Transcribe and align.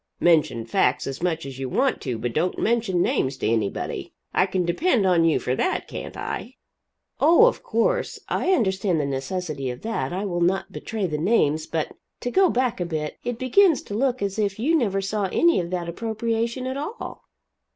Mention 0.19 0.65
facts 0.65 1.05
as 1.05 1.21
much 1.21 1.45
as 1.45 1.59
you 1.59 1.69
want 1.69 2.01
to, 2.01 2.17
but 2.17 2.33
don't 2.33 2.57
mention 2.57 3.03
names 3.03 3.37
to 3.37 3.47
anybody. 3.47 4.11
I 4.33 4.47
can 4.47 4.65
depend 4.65 5.05
on 5.05 5.25
you 5.25 5.37
for 5.39 5.55
that, 5.55 5.87
can't 5.87 6.17
I?" 6.17 6.55
"Oh, 7.19 7.45
of 7.45 7.61
course. 7.61 8.17
I 8.27 8.51
understand 8.51 8.99
the 8.99 9.05
necessity 9.05 9.69
of 9.69 9.83
that. 9.83 10.11
I 10.11 10.25
will 10.25 10.41
not 10.41 10.71
betray 10.71 11.05
the 11.05 11.19
names. 11.19 11.67
But 11.67 11.95
to 12.21 12.31
go 12.31 12.49
back 12.49 12.81
a 12.81 12.85
bit, 12.87 13.19
it 13.23 13.37
begins 13.37 13.83
to 13.83 13.93
look 13.93 14.23
as 14.23 14.39
if 14.39 14.57
you 14.57 14.75
never 14.75 15.01
saw 15.01 15.25
any 15.31 15.59
of 15.59 15.69
that 15.69 15.87
appropriation 15.87 16.65
at 16.65 16.77
all?" 16.77 17.25